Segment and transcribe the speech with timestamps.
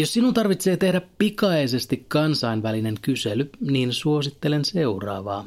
[0.00, 5.44] Jos sinun tarvitsee tehdä pikaisesti kansainvälinen kysely, niin suosittelen seuraavaa.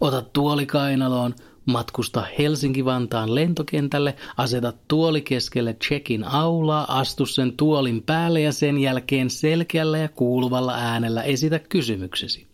[0.00, 1.34] Ota tuoli kainaloon,
[1.66, 9.30] matkusta Helsinki-Vantaan lentokentälle, aseta tuoli keskelle checkin aulaa, astu sen tuolin päälle ja sen jälkeen
[9.30, 12.46] selkeällä ja kuuluvalla äänellä esitä kysymyksesi.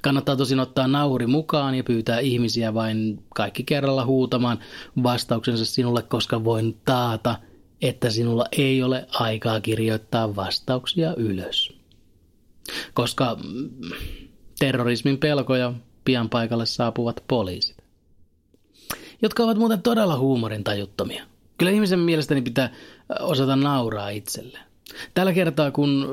[0.00, 4.58] Kannattaa tosin ottaa nauhuri mukaan ja pyytää ihmisiä vain kaikki kerralla huutamaan
[5.02, 7.36] vastauksensa sinulle, koska voin taata,
[7.82, 11.72] että sinulla ei ole aikaa kirjoittaa vastauksia ylös.
[12.94, 13.38] Koska
[14.58, 15.72] terrorismin pelkoja
[16.04, 17.76] pian paikalle saapuvat poliisit.
[19.22, 21.24] Jotka ovat muuten todella huumorin tajuttomia.
[21.58, 22.72] Kyllä ihmisen mielestäni pitää
[23.20, 24.64] osata nauraa itselleen.
[25.14, 26.08] Tällä kertaa, kun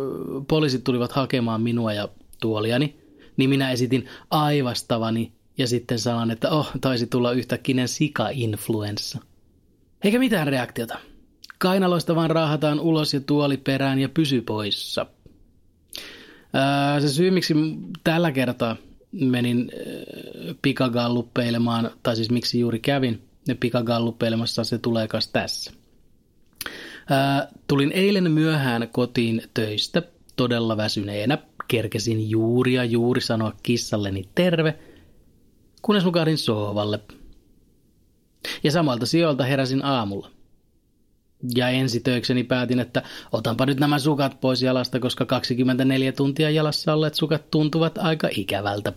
[0.48, 2.10] poliisit tulivat hakemaan minua ja
[2.42, 2.96] tuoliani,
[3.38, 9.20] niin minä esitin aivastavani ja sitten sanon, että oh, taisi tulla yhtäkkiä sika-influenssa.
[10.04, 11.00] Eikä mitään reaktiota.
[11.60, 15.06] Kainaloista vaan raahataan ulos ja tuoli perään ja pysy poissa.
[17.00, 17.54] Se syy, miksi
[18.04, 18.76] tällä kertaa
[19.12, 19.72] menin
[20.62, 23.28] pikagalluppeilemaan, tai siis miksi juuri kävin
[23.60, 25.72] pikagalluppeilemassa, se tulee kas tässä.
[27.68, 30.04] Tulin eilen myöhään kotiin töistä,
[30.36, 31.38] todella väsyneenä.
[31.68, 34.80] Kerkesin juuri ja juuri sanoa kissalleni terve,
[35.82, 37.00] kunnes nukahdin sohvalle.
[38.64, 40.32] Ja samalta sijoilta heräsin aamulla.
[41.56, 47.14] Ja ensitöikseni päätin, että otanpa nyt nämä sukat pois jalasta, koska 24 tuntia jalassa olleet
[47.14, 48.94] sukat tuntuvat aika ikävältä.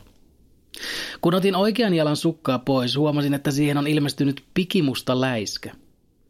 [1.21, 5.73] Kun otin oikean jalan sukkaa pois, huomasin, että siihen on ilmestynyt pikimusta läiskä.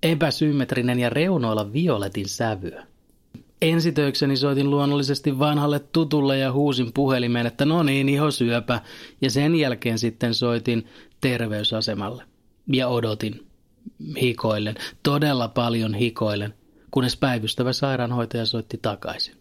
[0.02, 2.87] Epäsymmetrinen ja reunoilla violetin sävyä.
[3.62, 8.81] Ensitöikseni soitin luonnollisesti vanhalle tutulle ja huusin puhelimeen, että no niin, iho syöpä,
[9.21, 10.87] ja sen jälkeen sitten soitin
[11.21, 12.25] terveysasemalle.
[12.72, 13.47] Ja odotin
[14.21, 16.55] hikoillen, todella paljon hikoillen,
[16.91, 19.34] kunnes päivystävä sairaanhoitaja soitti takaisin.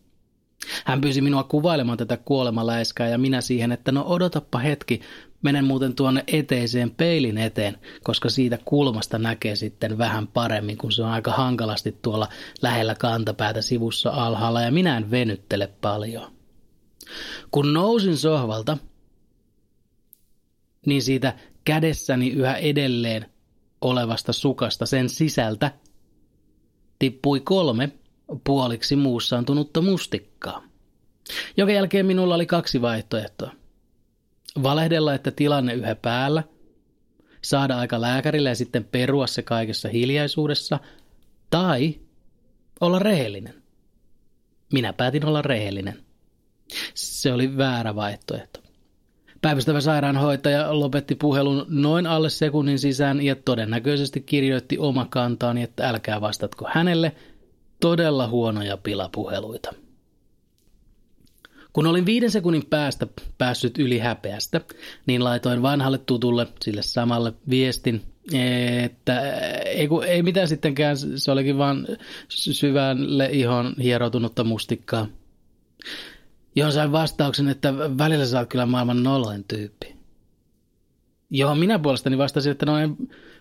[0.85, 5.01] Hän pyysi minua kuvailemaan tätä kuolemaläiskää ja minä siihen, että no odotappa hetki,
[5.41, 11.03] menen muuten tuonne eteiseen peilin eteen, koska siitä kulmasta näkee sitten vähän paremmin, kun se
[11.03, 12.27] on aika hankalasti tuolla
[12.61, 16.31] lähellä kantapäätä sivussa alhaalla ja minä en venyttele paljon.
[17.51, 18.77] Kun nousin sohvalta,
[20.85, 21.33] niin siitä
[21.65, 23.25] kädessäni yhä edelleen
[23.81, 25.71] olevasta sukasta sen sisältä
[26.99, 27.91] tippui kolme
[28.43, 30.63] puoliksi muussaantunutta mustikkaa.
[31.57, 33.51] Joka jälkeen minulla oli kaksi vaihtoehtoa.
[34.63, 36.43] Valehdella, että tilanne yhä päällä,
[37.41, 40.79] saada aika lääkärille ja sitten perua se kaikessa hiljaisuudessa,
[41.49, 41.95] tai
[42.81, 43.63] olla rehellinen.
[44.73, 46.03] Minä päätin olla rehellinen.
[46.93, 48.66] Se oli väärä vaihtoehto.
[49.47, 56.21] Päivystävä sairaanhoitaja lopetti puhelun noin alle sekunnin sisään ja todennäköisesti kirjoitti oma kantaani, että älkää
[56.21, 57.15] vastatko hänelle.
[57.79, 59.73] Todella huonoja pilapuheluita.
[61.73, 63.07] Kun olin viiden sekunnin päästä
[63.37, 64.61] päässyt yli häpeästä,
[65.05, 68.01] niin laitoin vanhalle tutulle, sille samalle viestin,
[68.83, 69.31] että
[69.65, 71.87] ei, kun, ei mitään sittenkään, se olikin vaan
[72.29, 75.07] syvälle ihon hieroutunutta mustikkaa
[76.57, 79.95] johon sain vastauksen, että välillä sä oot kyllä maailman noloin tyyppi.
[81.29, 82.73] Johon minä puolestani vastasin, että no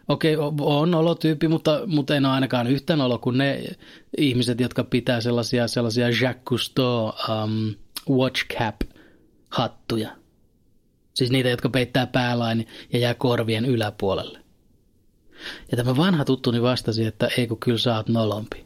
[0.09, 3.65] okei, okay, on nolotyyppi, mutta, mutta en ole ainakaan yhtä nolo kuin ne
[4.19, 7.75] ihmiset, jotka pitää sellaisia, sellaisia Jacques Cousteau um,
[8.16, 8.77] watch cap
[9.50, 10.10] hattuja.
[11.15, 14.38] Siis niitä, jotka peittää päälain ja jää korvien yläpuolelle.
[15.71, 18.66] Ja tämä vanha tuttuni vastasi, että ei kun kyllä sä oot nolompi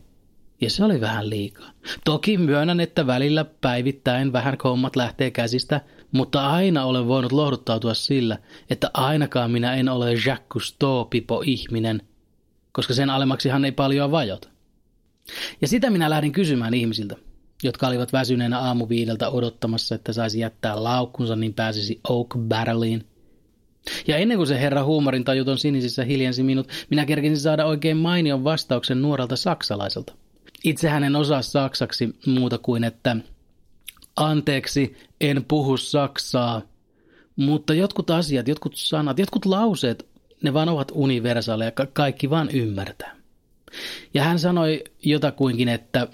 [0.61, 1.71] ja se oli vähän liikaa.
[2.05, 5.81] Toki myönnän, että välillä päivittäin vähän hommat lähtee käsistä,
[6.13, 8.39] mutta aina olen voinut lohduttautua sillä,
[8.71, 12.03] että ainakaan minä en ole Jacques Cousteau-pipo-ihminen,
[12.73, 14.49] koska sen alemmaksihan ei paljon vajota.
[15.61, 17.17] Ja sitä minä lähdin kysymään ihmisiltä,
[17.63, 23.07] jotka olivat väsyneenä aamuviideltä odottamassa, että saisi jättää laukkunsa, niin pääsisi Oak Barreliin.
[24.07, 28.45] Ja ennen kuin se herra huumorin tajuton sinisissä hiljensi minut, minä kerkisin saada oikein mainion
[28.45, 30.13] vastauksen nuorelta saksalaiselta–
[30.65, 33.17] Itsehän en osaa saksaksi muuta kuin, että
[34.17, 36.63] anteeksi, en puhu saksaa,
[37.37, 40.07] mutta jotkut asiat, jotkut sanat, jotkut lauseet,
[40.43, 43.17] ne vaan ovat universaaleja, ka- kaikki vaan ymmärtää.
[44.15, 46.09] Ja hän sanoi jotakuinkin, että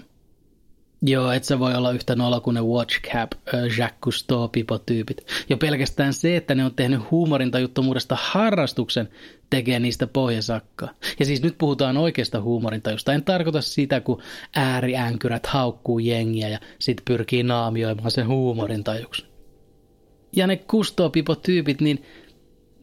[1.01, 3.31] Joo, et sä voi olla yhtä nolla kuin ne Watch Cap,
[3.77, 5.27] Jacques Cousteau, Pipo-tyypit.
[5.49, 9.09] Jo pelkästään se, että ne on tehnyt huumorintajuttomuudesta harrastuksen,
[9.49, 10.89] tekee niistä pohjasakkaa.
[11.19, 13.13] Ja siis nyt puhutaan oikeasta huumorintajusta.
[13.13, 14.21] En tarkoita sitä, kun
[14.55, 19.25] ääriänkyrät haukkuu jengiä ja sit pyrkii naamioimaan sen huumorintajuksi.
[20.35, 22.03] Ja ne Cousteau-Pipo-tyypit, niin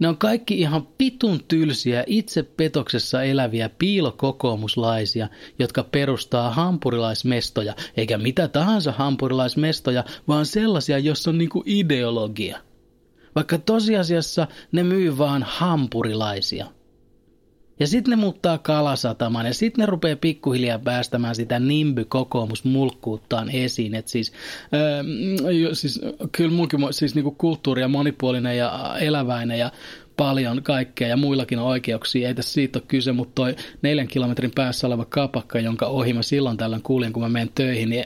[0.04, 5.28] ne on kaikki ihan pitun tylsiä, itse petoksessa eläviä piilokokoomuslaisia,
[5.58, 12.58] jotka perustaa hampurilaismestoja, eikä mitä tahansa hampurilaismestoja, vaan sellaisia, jossa on niinku ideologia.
[13.34, 16.66] Vaikka tosiasiassa ne myy vaan hampurilaisia.
[17.80, 23.94] Ja sitten ne muuttaa kalasatamaan ja sitten ne rupeaa pikkuhiljaa päästämään sitä nimby-kokoomusmulkkuuttaan esiin.
[23.94, 24.32] Et siis,
[24.74, 25.02] öö,
[25.74, 26.00] siis
[26.32, 29.70] kyllä munkin siis niinku kulttuuri ja monipuolinen ja eläväinen ja
[30.16, 32.28] paljon kaikkea ja muillakin on oikeuksia.
[32.28, 36.22] Ei tässä siitä ole kyse, mutta toi neljän kilometrin päässä oleva kapakka, jonka ohi mä
[36.22, 38.04] silloin tällöin kuulin, kun mä menen töihin, niin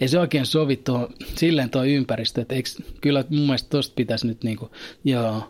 [0.00, 2.40] ei se oikein sovi tuohon, silleen tuo ympäristö.
[2.40, 2.68] Että eikö,
[3.00, 4.70] kyllä mun mielestä tosta pitäisi nyt niinku,
[5.04, 5.42] joo,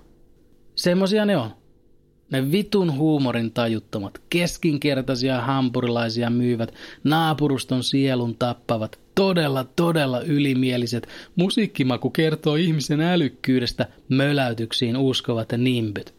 [0.75, 1.58] semmosia ne on.
[2.31, 12.55] Ne vitun huumorin tajuttomat, keskinkertaisia hampurilaisia myyvät, naapuruston sielun tappavat, todella, todella ylimieliset, musiikkimaku kertoo
[12.55, 16.15] ihmisen älykkyydestä, möläytyksiin uskovat nimpyt.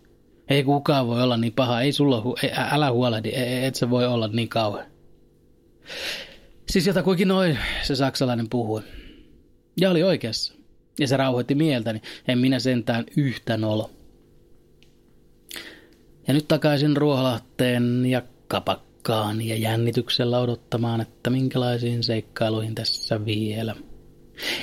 [0.47, 4.05] Ei kukaan voi olla niin paha, ei sulla, hu- ei, älä huolehdi, et se voi
[4.05, 4.85] olla niin kauan.
[6.69, 8.81] Siis jotakuinkin noin se saksalainen puhui.
[9.81, 10.53] Ja oli oikeassa.
[10.99, 13.91] Ja se rauhoitti mieltäni, en minä sentään yhtä nolo.
[16.29, 23.75] Ja nyt takaisin Ruoholahteen ja kapakkaan ja jännityksellä odottamaan, että minkälaisiin seikkailuihin tässä vielä.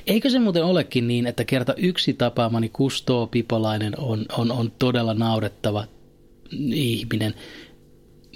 [0.06, 5.14] Eikö se muuten olekin niin, että kerta yksi tapaamani Kustoo Pipolainen on, on, on todella
[5.14, 5.84] naurettava
[6.74, 7.34] ihminen,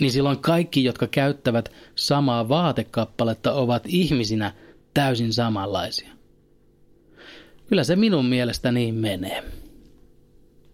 [0.00, 4.52] niin silloin kaikki, jotka käyttävät samaa vaatekappaletta, ovat ihmisinä
[4.94, 6.10] täysin samanlaisia.
[7.66, 9.59] Kyllä se minun mielestä niin menee.